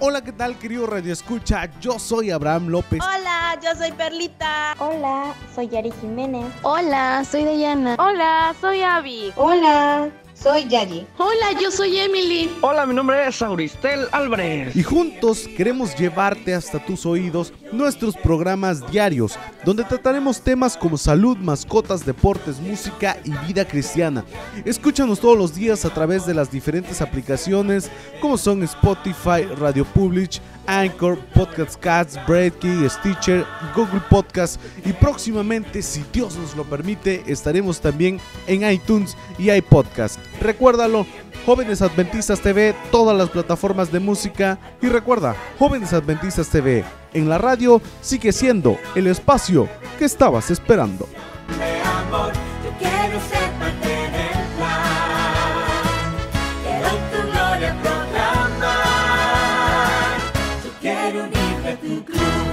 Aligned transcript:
Hola, 0.00 0.22
¿qué 0.22 0.30
tal, 0.30 0.56
querido 0.56 0.86
Radio 0.86 1.12
Escucha? 1.12 1.68
Yo 1.80 1.98
soy 1.98 2.30
Abraham 2.30 2.68
López. 2.68 3.00
Hola, 3.02 3.58
yo 3.60 3.74
soy 3.76 3.90
Perlita. 3.90 4.76
Hola, 4.78 5.34
soy 5.52 5.66
Yari 5.66 5.90
Jiménez. 6.00 6.46
Hola, 6.62 7.24
soy 7.28 7.42
Dayana. 7.42 7.96
Hola, 7.98 8.54
soy 8.60 8.80
Abby. 8.82 9.32
Hola, 9.34 10.08
soy 10.40 10.68
Yayi. 10.68 11.06
Hola, 11.18 11.58
yo 11.60 11.70
soy 11.70 11.98
Emily. 11.98 12.50
Hola, 12.60 12.86
mi 12.86 12.94
nombre 12.94 13.26
es 13.26 13.42
Auristel 13.42 14.06
Álvarez. 14.12 14.74
Y 14.76 14.82
juntos 14.82 15.48
queremos 15.56 15.96
llevarte 15.96 16.54
hasta 16.54 16.84
tus 16.84 17.04
oídos 17.06 17.52
nuestros 17.72 18.16
programas 18.16 18.88
diarios, 18.90 19.38
donde 19.64 19.84
trataremos 19.84 20.40
temas 20.40 20.76
como 20.76 20.96
salud, 20.96 21.36
mascotas, 21.38 22.04
deportes, 22.04 22.60
música 22.60 23.18
y 23.24 23.30
vida 23.46 23.66
cristiana. 23.66 24.24
Escúchanos 24.64 25.20
todos 25.20 25.36
los 25.36 25.54
días 25.54 25.84
a 25.84 25.90
través 25.90 26.24
de 26.26 26.34
las 26.34 26.50
diferentes 26.50 27.00
aplicaciones 27.00 27.90
como 28.20 28.38
son 28.38 28.62
Spotify, 28.62 29.42
Radio 29.58 29.84
Public, 29.84 30.40
Anchor, 30.68 31.18
Podcast 31.34 31.80
Cats, 31.80 32.18
Breaky, 32.26 32.88
Stitcher, 32.88 33.44
Google 33.74 34.02
Podcast 34.08 34.60
y 34.84 34.92
próximamente, 34.92 35.82
si 35.82 36.04
Dios 36.12 36.36
nos 36.36 36.54
lo 36.54 36.64
permite, 36.64 37.24
estaremos 37.26 37.80
también 37.80 38.20
en 38.46 38.70
iTunes 38.70 39.16
y 39.38 39.50
iPodcast. 39.50 40.20
Recuérdalo, 40.40 41.06
Jóvenes 41.46 41.80
Adventistas 41.80 42.40
TV, 42.40 42.74
todas 42.92 43.16
las 43.16 43.30
plataformas 43.30 43.90
de 43.90 44.00
música 44.00 44.58
y 44.82 44.88
recuerda, 44.88 45.34
Jóvenes 45.58 45.94
Adventistas 45.94 46.50
TV, 46.50 46.84
en 47.14 47.28
la 47.28 47.38
radio 47.38 47.80
sigue 48.02 48.32
siendo 48.32 48.76
el 48.94 49.06
espacio 49.06 49.66
que 49.98 50.04
estabas 50.04 50.50
esperando. 50.50 51.08
quiero 52.78 53.18
ser 53.20 53.87
Sete 61.68 62.02
Cruz. 62.02 62.47